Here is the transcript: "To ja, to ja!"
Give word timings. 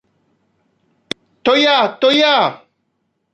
"To 1.43 1.55
ja, 1.65 1.77
to 2.01 2.11
ja!" 2.21 2.35